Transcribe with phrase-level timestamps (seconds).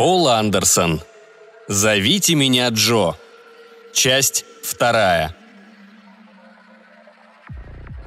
[0.00, 1.02] Пол Андерсон.
[1.68, 3.16] «Зовите меня Джо».
[3.92, 5.36] Часть вторая.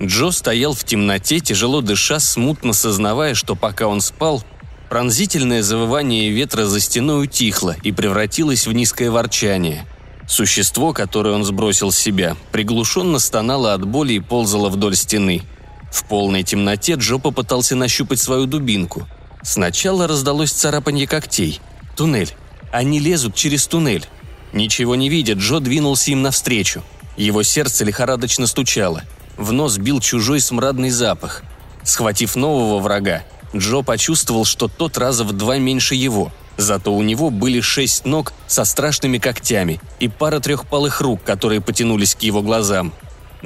[0.02, 4.44] Джо стоял в темноте, тяжело дыша, смутно сознавая, что пока он спал,
[4.90, 9.86] пронзительное завывание ветра за стеной утихло и превратилось в низкое ворчание.
[10.28, 15.44] Существо, которое он сбросил с себя, приглушенно стонало от боли и ползало вдоль стены.
[15.92, 19.08] В полной темноте Джо попытался нащупать свою дубинку.
[19.44, 21.62] Сначала раздалось царапанье когтей.
[21.96, 22.34] Туннель.
[22.72, 24.08] Они лезут через туннель.
[24.52, 26.84] Ничего не видя, Джо двинулся им навстречу.
[27.18, 29.04] Его сердце лихорадочно стучало.
[29.38, 31.44] В нос бил чужой смрадный запах.
[31.84, 33.24] Схватив нового врага,
[33.56, 36.32] Джо почувствовал, что тот раза в два меньше его.
[36.58, 42.16] Зато у него были шесть ног со страшными когтями и пара трехпалых рук, которые потянулись
[42.16, 42.94] к его глазам.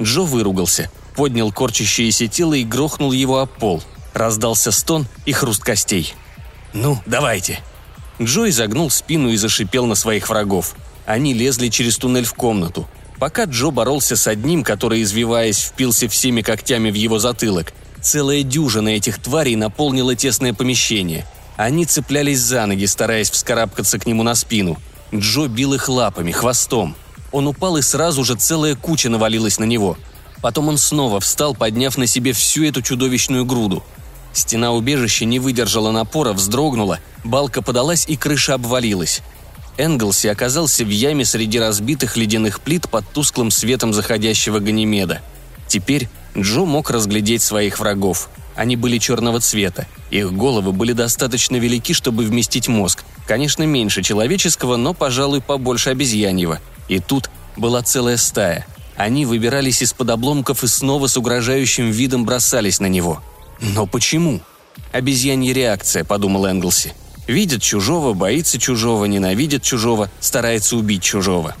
[0.00, 3.82] Джо выругался, поднял корчащееся тело и грохнул его об пол.
[4.12, 6.14] Раздался стон и хруст костей.
[6.74, 7.60] «Ну, давайте»,
[8.20, 10.74] Джо изогнул спину и зашипел на своих врагов.
[11.06, 12.88] Они лезли через туннель в комнату.
[13.18, 18.90] Пока Джо боролся с одним, который, извиваясь, впился всеми когтями в его затылок, целая дюжина
[18.90, 21.26] этих тварей наполнила тесное помещение.
[21.56, 24.78] Они цеплялись за ноги, стараясь вскарабкаться к нему на спину.
[25.14, 26.94] Джо бил их лапами, хвостом.
[27.32, 29.96] Он упал, и сразу же целая куча навалилась на него.
[30.40, 33.84] Потом он снова встал, подняв на себе всю эту чудовищную груду–
[34.38, 39.20] Стена убежища не выдержала напора, вздрогнула, балка подалась и крыша обвалилась.
[39.76, 45.22] Энглси оказался в яме среди разбитых ледяных плит под тусклым светом заходящего Ганимеда.
[45.66, 48.30] Теперь Джо мог разглядеть своих врагов.
[48.54, 49.88] Они были черного цвета.
[50.10, 53.02] Их головы были достаточно велики, чтобы вместить мозг.
[53.26, 56.60] Конечно, меньше человеческого, но, пожалуй, побольше обезьяньего.
[56.86, 58.66] И тут была целая стая.
[58.96, 63.20] Они выбирались из-под обломков и снова с угрожающим видом бросались на него–
[63.60, 64.40] но почему?
[64.92, 66.94] Обезьянья реакция, подумал Энглси.
[67.26, 71.54] Видит чужого, боится чужого, ненавидит чужого, старается убить чужого.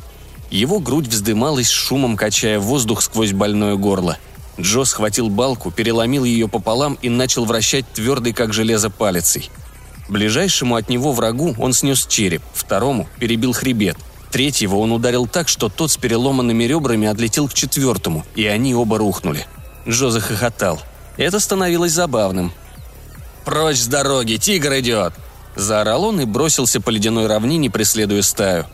[0.50, 4.16] Его грудь вздымалась шумом, качая воздух сквозь больное горло.
[4.58, 9.50] Джо схватил балку, переломил ее пополам и начал вращать твердый, как железо, палицей.
[10.08, 13.98] Ближайшему от него врагу он снес череп, второму перебил хребет.
[14.30, 18.98] Третьего он ударил так, что тот с переломанными ребрами отлетел к четвертому, и они оба
[18.98, 19.46] рухнули.
[19.86, 20.80] Джо захохотал.
[21.18, 22.52] Это становилось забавным.
[23.44, 25.12] «Прочь с дороги, тигр идет!»
[25.56, 28.66] Заорал он и бросился по ледяной равнине, преследуя стаю.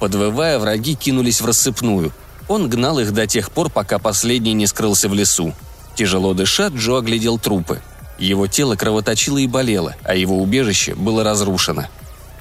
[0.00, 2.12] Подвывая, враги кинулись в рассыпную.
[2.48, 5.54] Он гнал их до тех пор, пока последний не скрылся в лесу.
[5.94, 7.80] Тяжело дыша, Джо оглядел трупы.
[8.18, 11.84] Его тело кровоточило и болело, а его убежище было разрушено.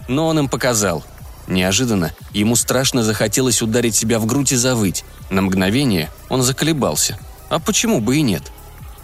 [0.08, 1.04] Но он им показал.
[1.48, 5.06] Неожиданно ему страшно захотелось ударить себя в грудь и завыть.
[5.30, 7.20] На мгновение он заколебался.
[7.50, 8.44] А почему бы и нет?–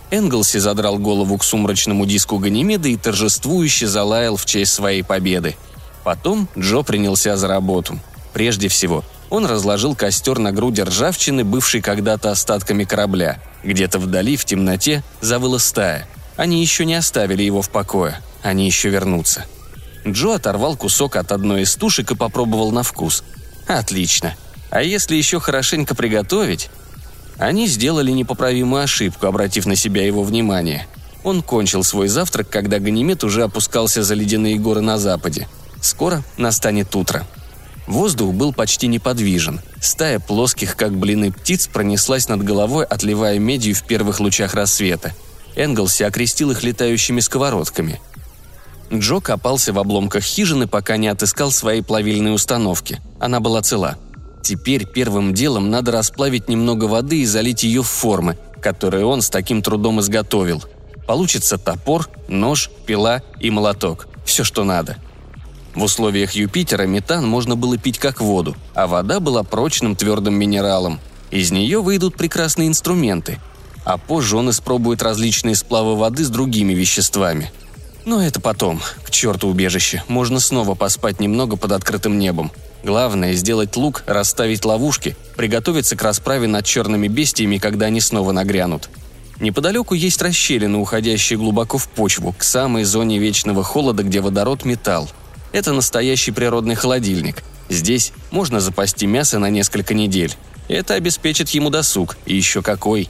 [0.09, 5.57] Энглси задрал голову к сумрачному диску Ганимеда и торжествующе залаял в честь своей победы.
[6.03, 7.99] Потом Джо принялся за работу.
[8.33, 13.41] Прежде всего, он разложил костер на груди ржавчины, бывшей когда-то остатками корабля.
[13.63, 16.07] Где-то вдали, в темноте, завыла стая.
[16.37, 18.21] Они еще не оставили его в покое.
[18.43, 19.45] Они еще вернутся.
[20.07, 23.23] Джо оторвал кусок от одной из тушек и попробовал на вкус.
[23.67, 24.35] Отлично.
[24.69, 26.69] А если еще хорошенько приготовить,
[27.37, 30.87] они сделали непоправимую ошибку, обратив на себя его внимание.
[31.23, 35.47] Он кончил свой завтрак, когда Ганимед уже опускался за ледяные горы на западе.
[35.81, 37.27] Скоро настанет утро.
[37.85, 39.61] Воздух был почти неподвижен.
[39.79, 45.13] Стая плоских, как блины птиц, пронеслась над головой, отливая медью в первых лучах рассвета.
[45.55, 48.01] Энглси окрестил их летающими сковородками.
[48.91, 52.99] Джо копался в обломках хижины, пока не отыскал своей плавильной установки.
[53.19, 53.97] Она была цела–
[54.47, 59.29] Теперь первым делом надо расплавить немного воды и залить ее в формы, которые он с
[59.29, 60.63] таким трудом изготовил.
[61.05, 64.07] Получится топор, нож, пила и молоток.
[64.23, 64.95] Все, что надо.
[65.75, 71.01] В условиях Юпитера метан можно было пить как воду, а вода была прочным твердым минералом.
[71.29, 73.39] Из нее выйдут прекрасные инструменты.
[73.83, 77.51] А позже он испробует различные сплавы воды с другими веществами.
[78.05, 78.79] Но это потом.
[79.03, 80.03] К черту убежище.
[80.07, 82.49] Можно снова поспать немного под открытым небом.
[82.87, 88.89] Главное– сделать лук, расставить ловушки, приготовиться к расправе над черными бестиями, когда они снова нагрянут.
[89.41, 95.09] Неподалеку есть расщелины, уходящие глубоко в почву, к самой зоне вечного холода, где водород– металл.
[95.51, 97.43] Это настоящий природный холодильник.
[97.67, 100.33] Здесь можно запасти мясо на несколько недель.
[100.69, 103.09] Это обеспечит ему досуг, и еще какой.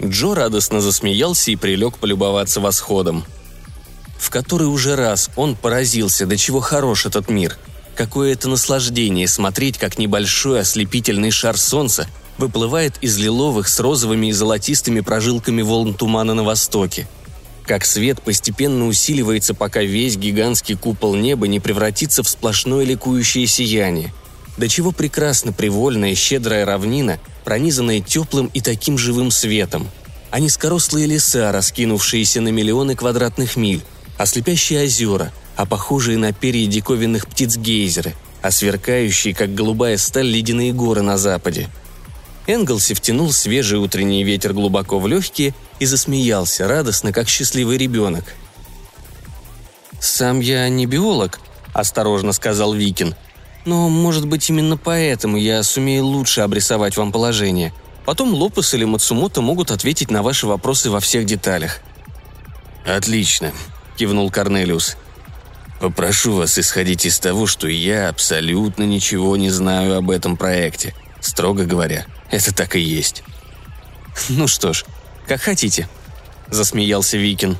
[0.00, 3.24] Джо радостно засмеялся и прилег полюбоваться восходом.
[4.16, 7.58] В который уже раз он поразился, до чего хорош этот мир–
[7.98, 12.06] Какое это наслаждение смотреть, как небольшой ослепительный шар солнца
[12.38, 17.08] выплывает из лиловых с розовыми и золотистыми прожилками волн тумана на востоке.
[17.64, 24.14] как свет постепенно усиливается, пока весь гигантский купол неба не превратится в сплошное ликующее сияние.
[24.56, 29.90] До чего прекрасно привольная щедрая равнина, пронизанная теплым и таким живым светом.
[30.30, 33.82] А низкорослые леса, раскинувшиеся на миллионы квадратных миль,
[34.18, 40.28] а слепящие озера, а похожие на перья диковинных птиц гейзеры, а сверкающие, как голубая сталь,
[40.28, 41.68] ледяные горы на западе–
[42.48, 48.24] Энглси втянул свежий утренний ветер глубоко в легкие и засмеялся, радостно, как счастливый ребенок.
[50.00, 51.40] «Сам я не биолог»,–
[51.74, 53.14] осторожно сказал Викин.
[53.66, 57.74] «Но, может быть, именно поэтому я сумею лучше обрисовать вам положение.
[58.06, 61.80] Потом Лопес или Мацумото могут ответить на ваши вопросы во всех деталях».
[62.86, 63.52] «Отлично»,–
[63.98, 64.96] кивнул Корнелиус.
[65.80, 70.94] «Попрошу вас исходить из того, что я абсолютно ничего не знаю об этом проекте.
[71.20, 73.22] Строго говоря, это так и есть.
[74.28, 74.84] «Ну что ж,
[75.26, 75.88] как хотите»,–
[76.50, 77.56] засмеялся Викин.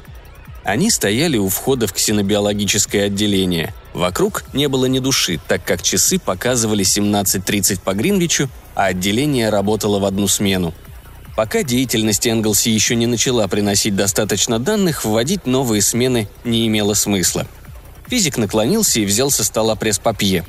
[0.64, 3.72] Они стояли у входа в ксенобиологическое отделение.
[3.94, 9.98] Вокруг не было ни души, так как часы показывали 17.30 по Гринвичу, а отделение работало
[9.98, 10.74] в одну смену.
[11.36, 17.46] Пока деятельность Энглси еще не начала приносить достаточно данных, вводить новые смены не имело смысла.
[18.08, 20.44] Физик наклонился и взял со стола пресс-папье.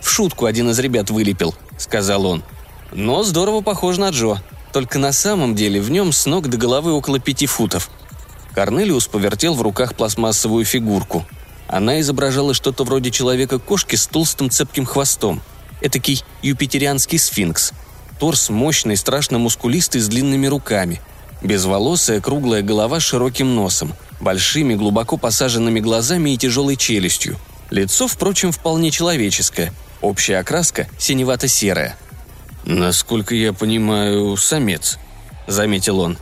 [0.00, 2.44] «В шутку один из ребят вылепил»,— сказал он
[2.94, 4.42] но здорово похож на Джо.
[4.72, 7.90] Только на самом деле в нем с ног до головы около пяти футов.
[8.54, 11.24] Корнелиус повертел в руках пластмассовую фигурку.
[11.68, 15.40] Она изображала что-то вроде человека-кошки с толстым цепким хвостом.
[15.80, 17.72] Этакий юпитерианский сфинкс.
[18.18, 21.00] Торс мощный, страшно мускулистый, с длинными руками.
[21.42, 27.38] Безволосая круглая голова с широким носом, большими глубоко посаженными глазами и тяжелой челюстью.
[27.70, 29.72] Лицо, впрочем, вполне человеческое.
[30.00, 31.96] Общая окраска синевато-серая–
[32.64, 34.98] «Насколько я понимаю, самец»,—
[35.46, 36.16] заметил он.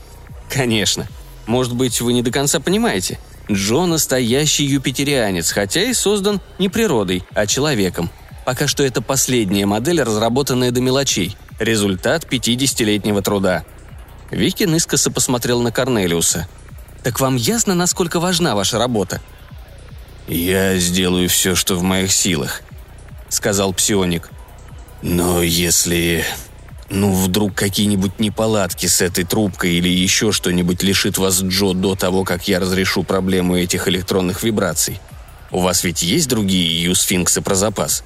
[0.49, 1.07] «Конечно.
[1.47, 3.19] Может быть, вы не до конца понимаете.
[3.51, 8.11] Джо настоящий юпитерианец, хотя и создан не природой, а человеком.
[8.47, 11.37] Пока что это последняя модель, разработанная до мелочей.
[11.59, 13.65] Результат 50-летнего труда».
[14.31, 16.49] Викин искоса посмотрел на Корнелиуса.
[17.03, 19.21] «Так вам ясно, насколько важна ваша работа?»
[20.29, 22.63] «Я сделаю все, что в моих силах»,—
[23.29, 24.31] сказал псионик.
[25.03, 26.25] Но если...
[26.93, 32.25] Ну, вдруг какие-нибудь неполадки с этой трубкой или еще что-нибудь лишит вас Джо до того,
[32.25, 35.01] как я разрешу проблему этих электронных вибраций.
[35.53, 38.03] У вас ведь есть другие юсфинксы про запас?»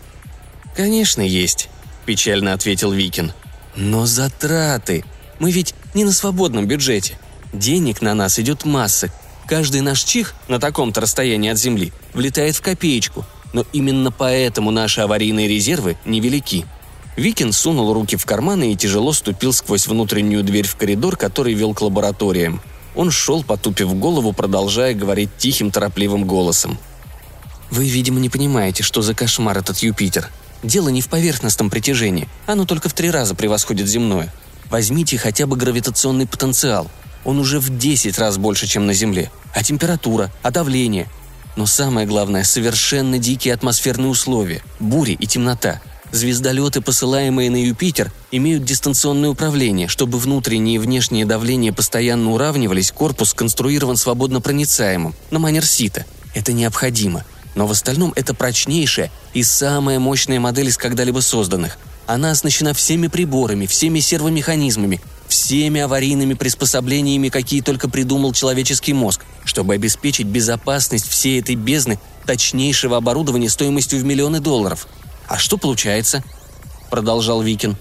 [0.76, 1.70] «Конечно есть»,–
[2.06, 3.32] печально ответил Викин.
[3.74, 5.04] «Но затраты.
[5.38, 7.18] Мы ведь не на свободном бюджете.
[7.52, 9.10] Денег на нас идет масса.
[9.46, 13.24] Каждый наш чих на таком-то расстоянии от Земли влетает в копеечку.
[13.52, 16.66] Но именно поэтому наши аварийные резервы невелики.
[17.16, 21.72] Викин сунул руки в карманы и тяжело ступил сквозь внутреннюю дверь в коридор, который вел
[21.72, 22.60] к лабораториям.
[22.96, 26.78] Он шел, потупив голову, продолжая говорить тихим, торопливым голосом.
[27.70, 30.30] «Вы, видимо, не понимаете, что за кошмар этот Юпитер.
[30.62, 34.32] Дело не в поверхностном притяжении, оно только в три раза превосходит земное.
[34.74, 36.90] Возьмите хотя бы гравитационный потенциал.
[37.24, 39.30] Он уже в 10 раз больше, чем на Земле.
[39.54, 41.08] А температура, а давление.
[41.54, 45.80] Но самое главное– совершенно дикие атмосферные условия, бури и темнота–
[46.10, 53.30] Звездолеты, посылаемые на Юпитер, имеют дистанционное управление, чтобы внутреннее и внешнее давление постоянно уравнивались, корпус
[53.30, 56.04] сконструирован свободно проницаемым, на манер сита.
[56.34, 57.24] Это необходимо.
[57.54, 61.78] Но в остальном это прочнейшая и самая мощная модель из когда-либо созданных.
[62.06, 69.74] Она оснащена всеми приборами, всеми сервомеханизмами, всеми аварийными приспособлениями, какие только придумал человеческий мозг, чтобы
[69.74, 74.86] обеспечить безопасность всей этой бездны точнейшего оборудования стоимостью в миллионы долларов–
[75.26, 76.22] а что получается?
[76.90, 77.76] Продолжал Викин.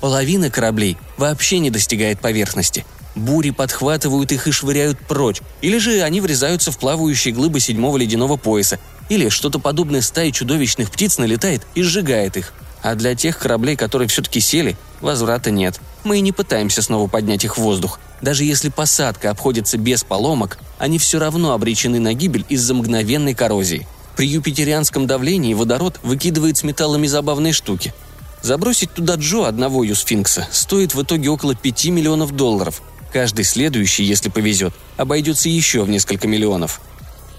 [0.00, 2.86] Половина кораблей вообще не достигает поверхности.
[3.14, 8.36] Бури подхватывают их и швыряют прочь, или же они врезаются в плавающие глыбы седьмого ледяного
[8.36, 12.54] пояса, или что-то подобное стаи чудовищных птиц налетает и сжигает их.
[12.82, 15.80] А для тех кораблей, которые все-таки сели, возврата нет.
[16.04, 18.00] Мы и не пытаемся снова поднять их в воздух.
[18.22, 23.86] Даже если посадка обходится без поломок, они все равно обречены на гибель из-за мгновенной коррозии–
[24.20, 27.94] при юпитерианском давлении водород выкидывает с металлами забавные штуки.
[28.42, 32.82] Забросить туда Джо, одного юсфинкса, стоит в итоге около 5 миллионов долларов.
[33.14, 36.82] Каждый следующий, если повезет, обойдется еще в несколько миллионов.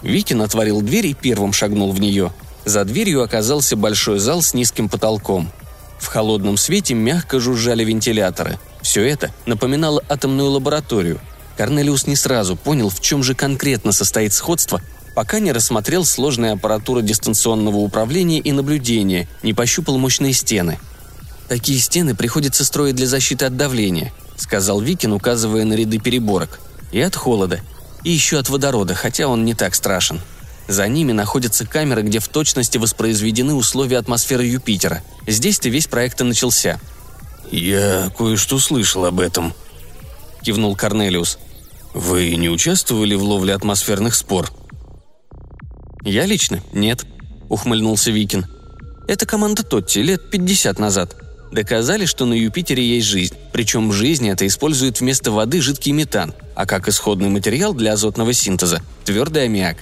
[0.01, 2.31] Викин отворил дверь и первым шагнул в нее.
[2.65, 5.51] За дверью оказался большой зал с низким потолком.
[6.00, 8.60] В холодном свете мягко жужжали вентиляторы.
[8.82, 11.20] Все это напоминало атомную лабораторию.
[11.58, 14.82] Корнелиус не сразу понял, в чем же конкретно состоит сходство
[15.13, 20.80] пока не рассмотрел сложные аппаратуры дистанционного управления и наблюдения, не пощупал мощные стены.
[21.48, 26.60] «Такие стены приходится строить для защиты от давления»,— сказал Викин, указывая на ряды переборок.
[26.91, 27.60] «И от холода.
[28.03, 30.22] И еще от водорода, хотя он не так страшен.
[30.71, 35.03] За ними находятся камеры, где в точности воспроизведены условия атмосферы Юпитера.
[35.27, 36.79] Здесь-то весь проект и начался.
[37.51, 39.53] «Я кое-что слышал об этом»,—
[40.41, 41.39] кивнул Корнелиус.
[41.93, 44.49] «Вы не участвовали в ловле атмосферных спор?»
[46.05, 46.61] «Я лично?
[46.71, 47.05] Нет»,—
[47.49, 48.45] ухмыльнулся Викин.
[49.09, 51.17] «Это команда Тотти лет 50 назад.
[51.51, 56.33] Доказали, что на Юпитере есть жизнь, причем в жизни это используют вместо воды жидкий метан,
[56.55, 59.75] а как исходный материал для азотного синтеза– твердый аммиак.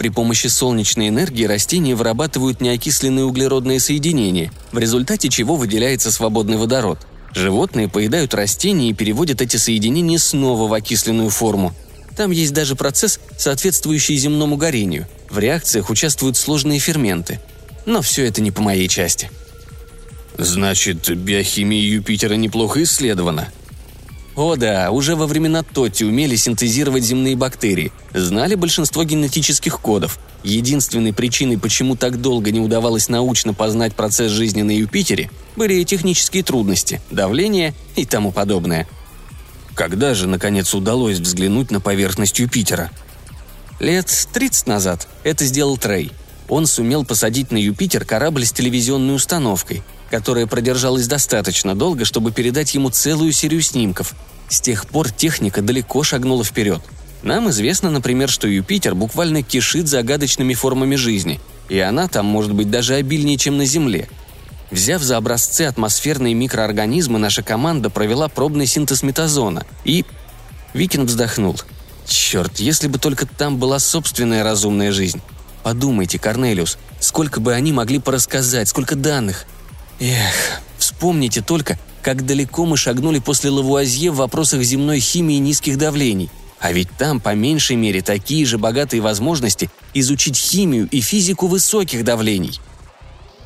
[0.00, 7.00] При помощи солнечной энергии растения вырабатывают неокисленные углеродные соединения, в результате чего выделяется свободный водород.
[7.34, 11.74] Животные поедают растения и переводят эти соединения снова в окисленную форму.
[12.16, 15.06] Там есть даже процесс, соответствующий земному горению.
[15.28, 17.38] В реакциях участвуют сложные ферменты.
[17.84, 19.30] Но все это не по моей части–
[20.38, 23.48] Значит, биохимия Юпитера неплохо исследована.
[24.40, 30.18] О да, уже во времена Тотти умели синтезировать земные бактерии, знали большинство генетических кодов.
[30.42, 36.42] Единственной причиной, почему так долго не удавалось научно познать процесс жизни на Юпитере, были технические
[36.42, 38.88] трудности, давление и тому подобное.
[39.74, 42.90] Когда же, наконец, удалось взглянуть на поверхность Юпитера?
[43.78, 46.12] Лет 30 назад это сделал Трей.
[46.48, 52.74] Он сумел посадить на Юпитер корабль с телевизионной установкой– которая продержалась достаточно долго, чтобы передать
[52.74, 54.14] ему целую серию снимков.
[54.48, 56.82] С тех пор техника далеко шагнула вперед.
[57.22, 62.70] Нам известно, например, что Юпитер буквально кишит загадочными формами жизни, и она там может быть
[62.70, 64.08] даже обильнее, чем на Земле.
[64.70, 70.04] Взяв за образцы атмосферные микроорганизмы, наша команда провела пробный синтез метазона и...
[70.72, 71.60] Викин вздохнул.
[72.06, 75.20] Черт, если бы только там была собственная разумная жизнь.
[75.64, 79.46] Подумайте, Корнелиус, сколько бы они могли порассказать, сколько данных–
[80.00, 86.30] Эх, вспомните только, как далеко мы шагнули после Лавуазье в вопросах земной химии низких давлений.
[86.58, 92.02] А ведь там, по меньшей мере, такие же богатые возможности изучить химию и физику высоких
[92.02, 92.58] давлений.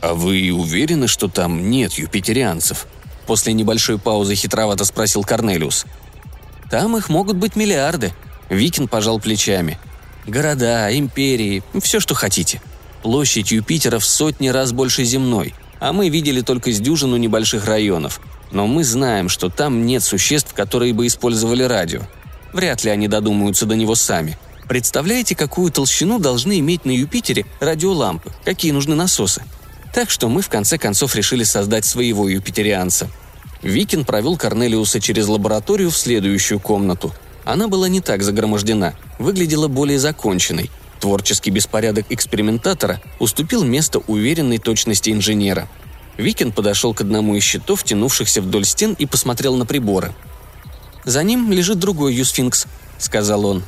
[0.01, 2.87] «А вы уверены, что там нет юпитерианцев?»
[3.27, 5.87] После небольшой паузы хитровато спросил Корнелиус.
[6.71, 8.13] «Там их могут быть миллиарды»,—
[8.49, 9.79] Викин пожал плечами.
[10.27, 12.61] «Города, империи, все, что хотите.
[13.03, 18.21] Площадь Юпитера в сотни раз больше земной а мы видели только с дюжину небольших районов.
[18.51, 22.03] Но мы знаем, что там нет существ, которые бы использовали радио.
[22.53, 24.39] Вряд ли они додумаются до него сами.
[24.69, 29.43] Представляете, какую толщину должны иметь на Юпитере радиолампы, какие нужны насосы?
[29.93, 33.11] Так что мы в конце концов решили создать своего юпитерианца.
[33.63, 37.15] Викин провел Корнелиуса через лабораторию в следующую комнату.
[37.45, 40.71] Она была не так загромождена, выглядела более законченной–
[41.05, 45.69] Творческий беспорядок экспериментатора уступил место уверенной точности инженера.
[46.17, 50.15] Викин подошел к одному из щитов, тянувшихся вдоль стен, и посмотрел на приборы.
[51.05, 52.65] «За ним лежит другой юсфинкс»,—
[52.99, 53.65] сказал он.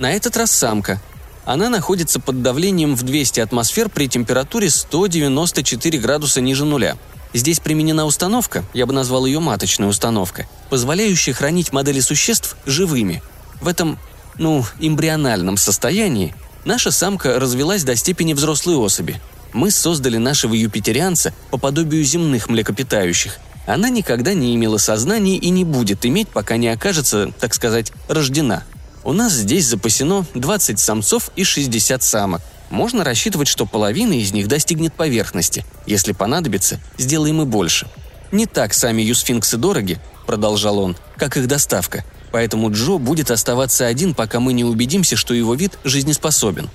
[0.00, 1.00] «На этот раз самка.
[1.44, 6.96] Она находится под давлением в 200 атмосфер при температуре 194 градуса ниже нуля.
[7.32, 13.22] Здесь применена установка, я бы назвал ее маточная установка, позволяющая хранить модели существ живыми.
[13.60, 13.96] В этом,
[14.38, 19.20] ну, эмбриональном состоянии Наша самка развелась до степени взрослой особи.
[19.52, 23.38] Мы создали нашего юпитерианца по подобию земных млекопитающих.
[23.66, 28.62] Она никогда не имела сознания и не будет иметь, пока не окажется, так сказать, рождена.
[29.04, 32.40] У нас здесь запасено 20 самцов и 60 самок.
[32.70, 35.64] Можно рассчитывать, что половина из них достигнет поверхности.
[35.86, 37.86] Если понадобится, сделаем и больше.
[38.32, 42.04] Не так сами юсфинксы дороги, продолжал он, как их доставка
[42.34, 46.68] поэтому Джо будет оставаться один, пока мы не убедимся, что его вид жизнеспособен.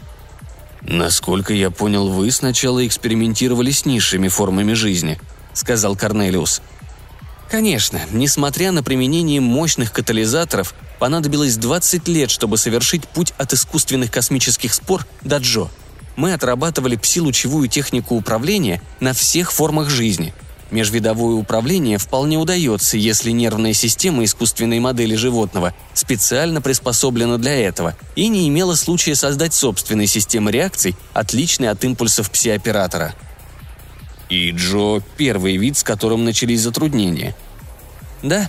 [0.80, 5.20] «Насколько я понял, вы сначала экспериментировали с низшими формами жизни»,—
[5.54, 6.62] сказал Корнелиус.
[7.52, 14.74] Конечно, несмотря на применение мощных катализаторов, понадобилось 20 лет, чтобы совершить путь от искусственных космических
[14.74, 15.68] спор до Джо.
[16.16, 20.34] Мы отрабатывали пси-лучевую технику управления на всех формах жизни—
[20.72, 28.28] Межвидовое управление вполне удается, если нервная система искусственной модели животного специально приспособлена для этого и
[28.28, 33.16] не имела случая создать собственной системы реакций, отличной от импульсов пси-оператора.
[34.30, 37.36] И Джо– первый вид, с которым начались затруднения.
[38.22, 38.48] Да.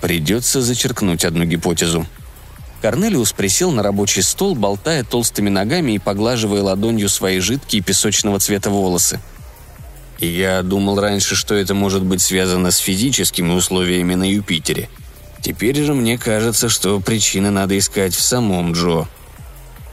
[0.00, 2.06] Придется зачеркнуть одну гипотезу.
[2.82, 8.70] Корнелиус присел на рабочий стол, болтая толстыми ногами и поглаживая ладонью свои жидкие песочного цвета
[8.70, 9.18] волосы–
[10.18, 14.88] я думал раньше, что это может быть связано с физическими условиями на Юпитере.
[15.42, 19.06] Теперь же мне кажется, что причины надо искать в самом Джо.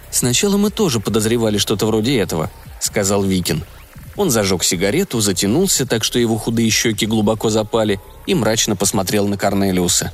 [0.09, 3.63] «Сначала мы тоже подозревали что-то вроде этого»,— сказал Викин.
[4.15, 9.37] Он зажег сигарету, затянулся, так что его худые щеки глубоко запали, и мрачно посмотрел на
[9.37, 10.13] Корнелиуса.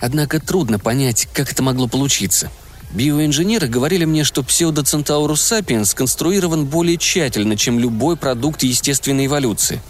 [0.00, 2.50] Однако трудно понять, как это могло получиться.
[2.92, 9.80] Биоинженеры говорили мне, что псевдоцентаурус сапиенс сконструирован более тщательно, чем любой продукт естественной эволюции.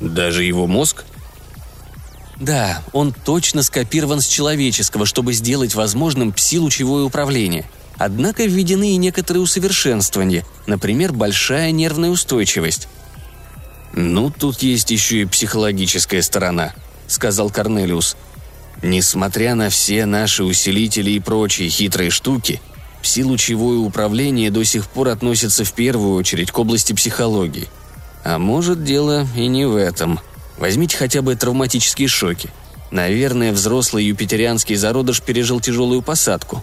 [0.00, 1.04] Даже его мозг?
[2.38, 7.64] Да, он точно скопирован с человеческого, чтобы сделать возможным пси-лучевое управление.
[7.96, 12.88] Однако введены и некоторые усовершенствования, например, большая нервная устойчивость.
[13.92, 16.74] «Ну, тут есть еще и психологическая сторона»,—
[17.06, 18.16] сказал Корнелиус.
[18.82, 22.60] «Несмотря на все наши усилители и прочие хитрые штуки,
[23.02, 27.68] пси-лучевое управление до сих пор относится в первую очередь к области психологии.
[28.24, 30.20] А может, дело и не в этом.
[30.58, 32.50] Возьмите хотя бы травматические шоки.
[32.90, 36.62] Наверное, взрослый юпитерианский зародыш пережил тяжелую посадку».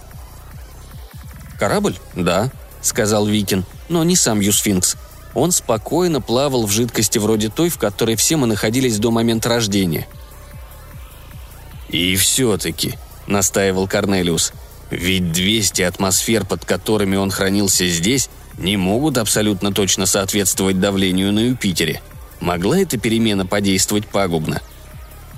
[1.59, 1.95] «Корабль?
[2.15, 2.49] Да»,—
[2.81, 4.95] сказал Викин,— «но не сам Юсфинкс.
[5.33, 10.07] Он спокойно плавал в жидкости вроде той, в которой все мы находились до момента рождения.
[11.91, 12.95] «И все-таки»,—
[13.27, 14.53] настаивал Корнелиус,—
[14.89, 21.39] «ведь 200 атмосфер, под которыми он хранился здесь, не могут абсолютно точно соответствовать давлению на
[21.39, 22.01] Юпитере.
[22.39, 24.61] Могла эта перемена подействовать пагубно?»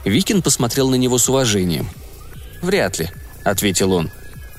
[0.05, 1.89] Викин посмотрел на него с уважением.
[2.61, 3.09] «Вряд ли»,—
[3.43, 4.11] ответил он.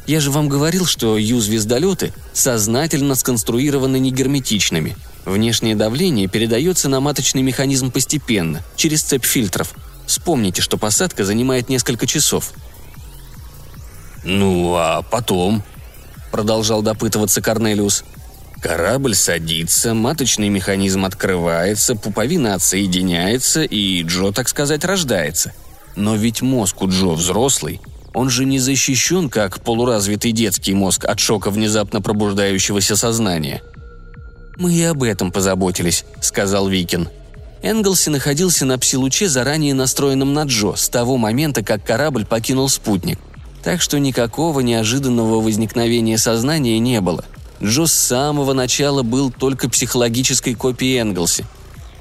[0.07, 4.97] «Я же вам говорил, что Ю-звездолеты сознательно сконструированы негерметичными.
[5.25, 9.75] Внешнее давление передается на маточный механизм постепенно, через цепь фильтров.
[10.07, 12.53] Вспомните, что посадка занимает несколько часов.
[14.23, 15.63] «Ну, а потом?»–
[16.31, 18.05] продолжал допытываться Корнелиус.
[18.61, 25.53] «Корабль садится, маточный механизм открывается, пуповина отсоединяется, и Джо, так сказать, рождается.
[25.97, 27.81] Но ведь мозг у Джо взрослый,
[28.15, 33.63] он же не защищен, как полуразвитый детский мозг от шока внезапно пробуждающегося сознания–
[34.57, 37.09] «Мы и об этом позаботились»,— сказал Викин.
[37.65, 43.19] Энглси находился на псилуче, заранее настроенном на Джо, с того момента, как корабль покинул спутник.
[43.63, 47.25] Так что никакого неожиданного возникновения сознания не было.
[47.63, 51.47] Джо с самого начала был только психологической копией Энглси.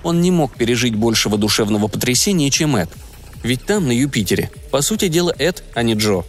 [0.04, 2.90] Он не мог пережить большего душевного потрясения, чем Эд.
[3.42, 6.26] Ведь там, на Юпитере, по сути дела, Эд, а не Джо.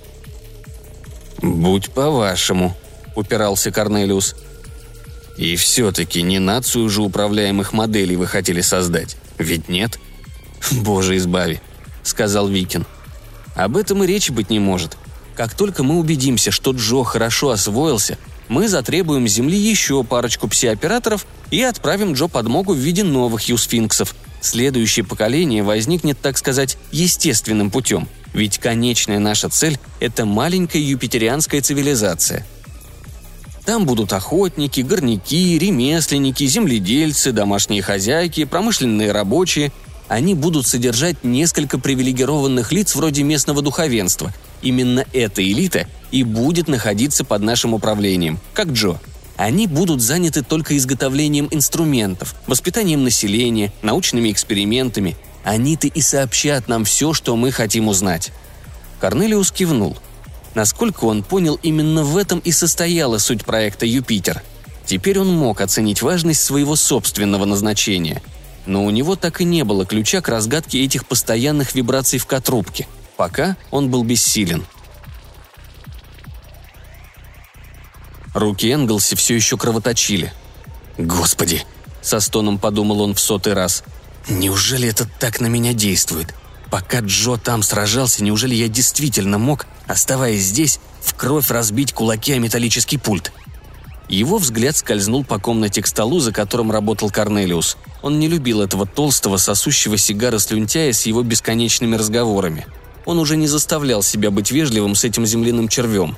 [1.42, 2.76] «Будь по-вашему»,—
[3.16, 4.36] упирался Корнелиус.
[5.36, 9.98] И все-таки не нацию же управляемых моделей вы хотели создать, ведь нет?
[10.72, 11.60] Боже избави,
[12.02, 12.86] сказал Викин.
[13.54, 14.96] Об этом и речи быть не может.
[15.36, 18.18] Как только мы убедимся, что Джо хорошо освоился,
[18.48, 24.14] мы затребуем Земли еще парочку пси-операторов и отправим Джо подмогу в виде новых юсфинксов.
[24.40, 28.08] Следующее поколение возникнет, так сказать, естественным путем.
[28.34, 32.46] Ведь конечная наша цель– это маленькая юпитерианская цивилизация–
[33.64, 39.72] там будут охотники, горняки, ремесленники, земледельцы, домашние хозяйки, промышленные рабочие.
[40.06, 44.32] Они будут содержать несколько привилегированных лиц вроде местного духовенства.
[44.60, 49.00] Именно эта элита и будет находиться под нашим управлением, как Джо.
[49.36, 55.16] Они будут заняты только изготовлением инструментов, воспитанием населения, научными экспериментами.
[55.42, 58.30] Они-то и сообщат нам все, что мы хотим узнать.
[59.00, 59.96] Корнелиус кивнул–
[60.54, 64.42] Насколько он понял, именно в этом и состояла суть проекта «Юпитер».
[64.86, 68.22] Теперь он мог оценить важность своего собственного назначения.
[68.66, 72.86] Но у него так и не было ключа к разгадке этих постоянных вибраций в котрубке.
[73.16, 74.64] Пока он был бессилен.
[78.34, 80.32] Руки Энглси все еще кровоточили.
[80.98, 81.64] «Господи!»–
[82.02, 83.84] со стоном подумал он в сотый раз.
[84.28, 86.34] «Неужели это так на меня действует?
[86.70, 92.38] Пока Джо там сражался, неужели я действительно мог, оставаясь здесь, в кровь разбить кулаки о
[92.38, 93.32] металлический пульт?
[94.08, 97.76] Его взгляд скользнул по комнате к столу, за которым работал Корнелиус.
[98.02, 102.66] Он не любил этого толстого, сосущего сигары слюнтяя с его бесконечными разговорами.
[103.06, 106.16] Он уже не заставлял себя быть вежливым с этим земляным червем.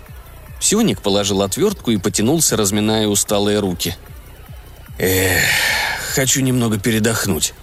[0.61, 3.96] Псионик положил отвертку и потянулся, разминая усталые руки.
[4.98, 5.44] «Эх,
[6.14, 7.54] хочу немного передохнуть»,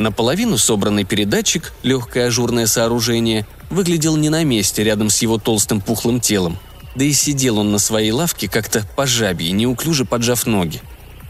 [0.00, 6.22] Наполовину собранный передатчик, легкое ажурное сооружение, выглядел не на месте рядом с его толстым пухлым
[6.22, 6.58] телом.
[6.94, 10.80] Да и сидел он на своей лавке как-то по жабье, неуклюже поджав ноги.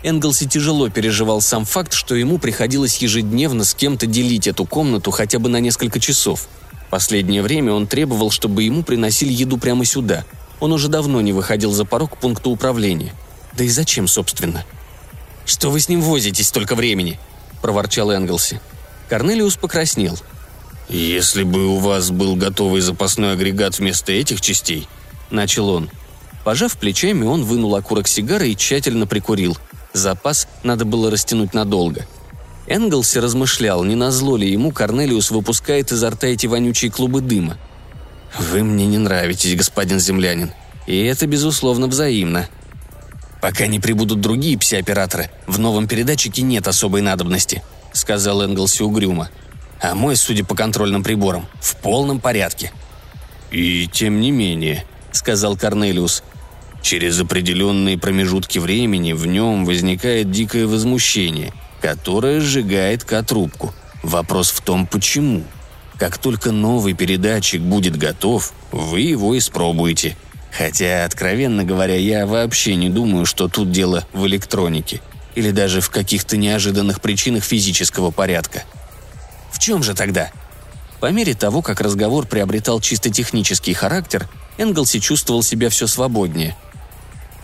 [0.05, 5.41] Энглси тяжело переживал сам факт, что ему приходилось ежедневно с кем-то делить эту комнату хотя
[5.41, 6.47] бы на несколько часов.
[6.91, 10.25] Последнее время он требовал, чтобы ему приносили еду прямо сюда.
[10.61, 13.15] Он уже давно не выходил за порог пункта управления.
[13.59, 14.65] Да и зачем, собственно?
[15.45, 17.19] «Что вы с ним возитесь столько времени?»–
[17.61, 18.61] проворчал Энглси.
[19.09, 20.19] Корнелиус покраснел.
[20.89, 24.89] «Если бы у вас был готовый запасной агрегат вместо этих частей»,–
[25.31, 25.91] начал он.
[26.45, 29.57] Пожав плечами, он вынул окурок сигары и тщательно прикурил.
[29.93, 32.07] Запас надо было растянуть надолго.
[32.67, 37.59] Энглси размышлял, не назло ли ему Корнелиус выпускает изо рта эти вонючие клубы дыма.
[38.39, 40.53] Вы мне не нравитесь, господин землянин.
[40.87, 42.49] И это, безусловно, взаимно.
[43.41, 49.31] Пока не прибудут другие пси-операторы, в новом передатчике нет особой надобности»,— сказал Энглси угрюмо.
[49.81, 52.73] «А мой, судя по контрольным приборам, в полном порядке».
[53.51, 56.23] «И тем не менее»,— сказал Корнелиус,
[56.83, 63.75] Через определенные промежутки времени в нем возникает дикое возмущение, которое сжигает К-трубку.
[64.03, 65.45] Вопрос в том, почему.
[65.99, 70.17] Как только новый передатчик будет готов, вы его испробуете.
[70.57, 75.01] Хотя, откровенно говоря, я вообще не думаю, что тут дело в электронике.
[75.35, 78.65] Или даже в каких-то неожиданных причинах физического порядка.
[79.53, 80.31] В чем же тогда?
[80.99, 86.57] По мере того, как разговор приобретал чисто технический характер, Энглси чувствовал себя все свободнее–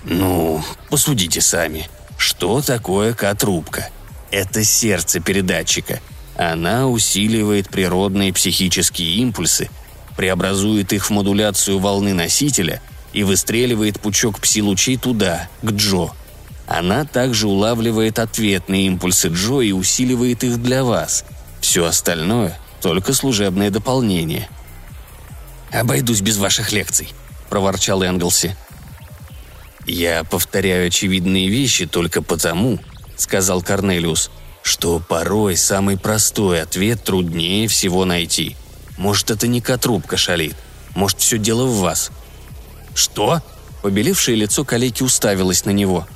[0.06, 1.88] ну, посудите сами.
[2.16, 3.90] Что такое К-трубка?
[4.30, 6.00] Это сердце передатчика.
[6.36, 9.68] Она усиливает природные психические импульсы,
[10.16, 12.80] преобразует их в модуляцию волны носителя
[13.16, 16.10] и выстреливает пучок пси-лучей туда, к Джо.
[16.66, 21.24] Она также улавливает ответные импульсы Джо и усиливает их для вас.
[21.62, 24.50] Все остальное– только служебное дополнение.
[25.72, 27.08] «Обойдусь без ваших лекций»,–
[27.48, 28.54] проворчал Энглси.
[29.86, 32.80] «Я повторяю очевидные вещи только потому»,—
[33.16, 38.56] сказал Корнелиус, «что порой самый простой ответ труднее всего найти.
[38.98, 40.56] Может, это не котрубка шалит,
[40.94, 42.10] может, все дело в вас».
[42.96, 43.42] «Что?»
[43.82, 46.08] Побелевшее лицо калеки уставилось на него.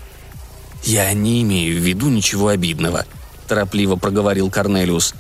[0.83, 3.05] «Я не имею в виду ничего обидного»,–
[3.49, 5.15] торопливо проговорил Корнелиус.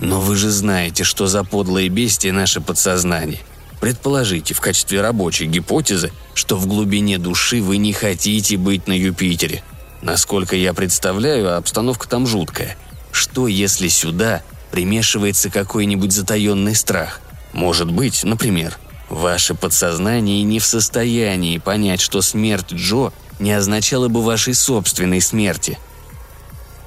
[0.00, 3.40] «Но вы же знаете, что за подлое бестие наше подсознание.
[3.80, 9.62] Предположите в качестве рабочей гипотезы, что в глубине души вы не хотите быть на Юпитере.
[10.02, 12.76] Насколько я представляю, обстановка там жуткая.
[13.12, 17.20] Что если сюда примешивается какой-нибудь затаенный страх?
[17.52, 18.76] Может быть, например,
[19.08, 25.78] ваше подсознание не в состоянии понять, что смерть Джо не означала бы вашей собственной смерти.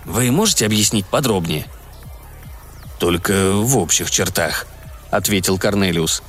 [0.06, 1.66] Вы можете объяснить подробнее?
[3.00, 4.68] Только в общих чертах,
[5.10, 6.24] ответил Корнелиус.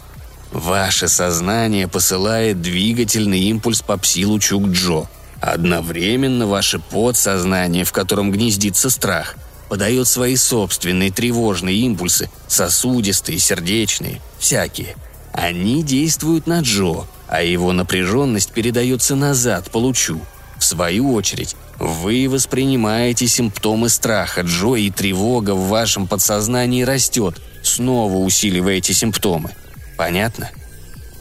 [0.52, 5.07] Ваше сознание посылает двигательный импульс по пси-лучу к Джо.
[5.40, 9.35] Одновременно ваше подсознание, в котором гнездится страх,
[9.68, 14.94] подает свои собственные тревожные импульсы, сосудистые, сердечные, всякие.
[15.33, 20.21] Они действуют на Джо, а его напряженность передается назад по лучу.
[20.59, 28.16] В свою очередь, вы воспринимаете симптомы страха Джо, и тревога в вашем подсознании растет, снова
[28.18, 29.51] усиливая эти симптомы–
[29.97, 30.51] Понятно?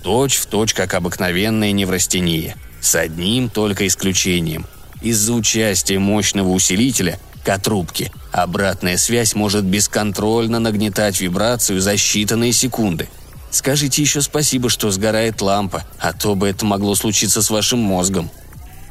[0.01, 2.55] Точь в точь, как обыкновенная неврастения.
[2.81, 4.65] С одним только исключением.
[5.03, 13.07] Из-за участия мощного усилителя К-трубки обратная связь может бесконтрольно нагнетать вибрацию за считанные секунды.
[13.51, 18.29] Скажите еще спасибо, что сгорает лампа, а то бы это могло случиться с вашим мозгом.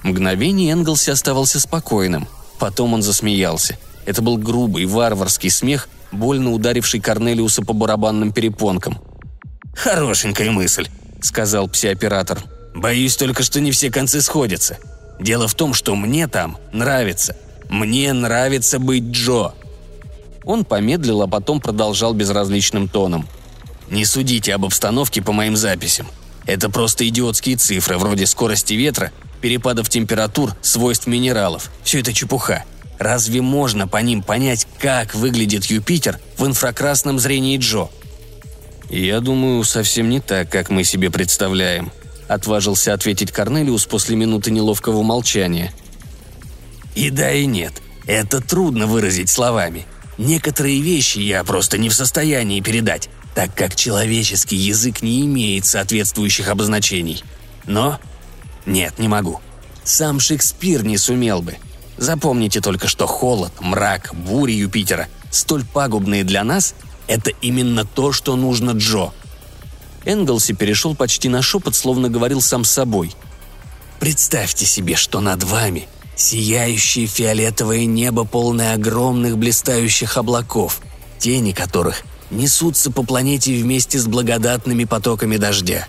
[0.02, 2.28] Мгновение Энглси оставался спокойным.
[2.58, 3.78] Потом он засмеялся.
[4.06, 8.98] Это был грубый, варварский смех, больно ударивший Корнелиуса по барабанным перепонкам–
[9.74, 10.88] «Хорошенькая мысль»,—
[11.22, 12.42] сказал псиоператор.
[12.74, 14.78] «Боюсь только, что не все концы сходятся.
[15.18, 17.36] Дело в том, что мне там нравится.
[17.68, 19.52] Мне нравится быть Джо».
[20.44, 23.26] Он помедлил, а потом продолжал безразличным тоном.
[23.90, 26.06] «Не судите об обстановке по моим записям.
[26.46, 31.70] Это просто идиотские цифры, вроде скорости ветра, перепадов температур, свойств минералов.
[31.82, 32.64] Все это чепуха.
[32.98, 37.88] Разве можно по ним понять, как выглядит Юпитер в инфракрасном зрении Джо?
[38.90, 41.92] «Я думаю, совсем не так, как мы себе представляем»,—
[42.28, 45.72] отважился ответить Корнелиус после минуты неловкого молчания.
[46.96, 47.74] «И да, и нет.
[48.06, 49.86] Это трудно выразить словами.
[50.18, 56.48] Некоторые вещи я просто не в состоянии передать, так как человеческий язык не имеет соответствующих
[56.48, 57.22] обозначений.
[57.66, 57.98] Но...
[58.66, 59.40] Нет, не могу.
[59.84, 61.56] Сам Шекспир не сумел бы.
[61.96, 66.74] Запомните только, что холод, мрак, бури Юпитера, столь пагубные для нас—
[67.08, 69.12] это именно то, что нужно Джо.
[70.04, 73.14] Энглси перешел почти на шепот, словно говорил сам с собой.
[73.98, 80.80] Представьте себе, что над вами сияющее фиолетовое небо, полное огромных блистающих облаков,
[81.18, 85.86] тени которых несутся по планете вместе с благодатными потоками дождя.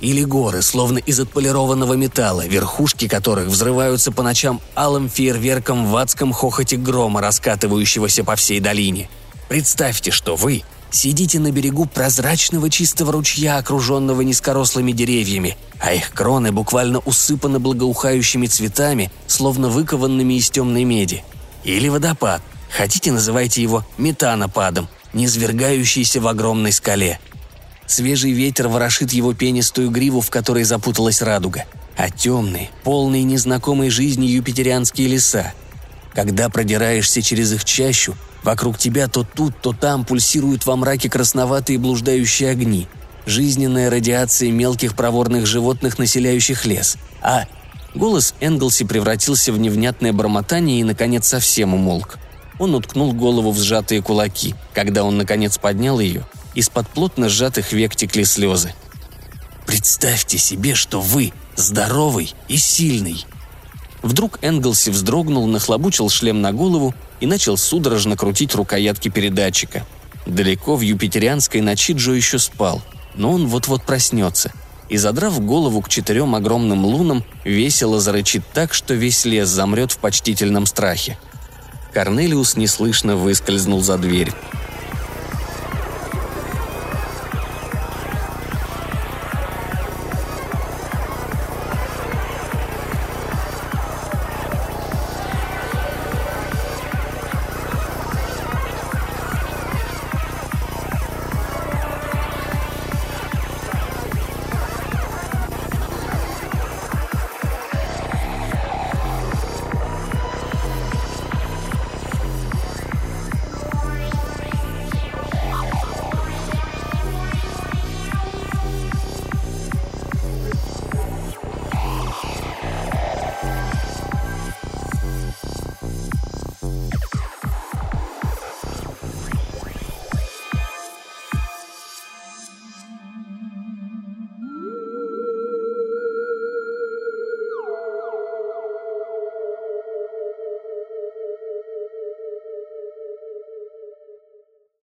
[0.00, 6.32] Или горы, словно из отполированного металла, верхушки которых взрываются по ночам алым фейерверком в адском
[6.32, 9.08] хохоте грома, раскатывающегося по всей долине–
[9.50, 16.52] Представьте, что вы сидите на берегу прозрачного чистого ручья, окруженного низкорослыми деревьями, а их кроны
[16.52, 21.24] буквально усыпаны благоухающими цветами, словно выкованными из темной меди.
[21.64, 27.18] Или водопад, хотите называйте его метанопадом, низвергающийся в огромной скале.
[27.86, 31.64] Свежий ветер ворошит его пенистую гриву, в которой запуталась радуга.
[31.96, 35.52] А темные, полные незнакомой жизни юпитерианские леса.
[36.14, 41.78] Когда продираешься через их чащу, вокруг тебя то тут, то там пульсируют во мраке красноватые
[41.78, 42.86] блуждающие огни.
[43.26, 46.96] Жизненная радиация мелких проворных животных, населяющих лес.
[47.22, 47.46] А
[47.94, 52.18] голос Энглси превратился в невнятное бормотание и, наконец, совсем умолк.
[52.60, 54.54] Он уткнул голову в сжатые кулаки.
[54.74, 58.74] Когда он, наконец, поднял ее, из-под плотно сжатых век текли слезы.
[59.66, 63.24] «Представьте себе, что вы здоровый и сильный!»
[64.02, 69.86] Вдруг Энглси вздрогнул, нахлобучил шлем на голову и начал судорожно крутить рукоятки передатчика.
[70.26, 72.82] Далеко в юпитерианской ночи Джо еще спал,
[73.14, 74.52] но он вот-вот проснется.
[74.90, 79.98] И, задрав голову к четырем огромным лунам, весело зарычит так, что весь лес замрет в
[79.98, 81.16] почтительном страхе.
[81.92, 84.32] Корнелиус неслышно выскользнул за дверь.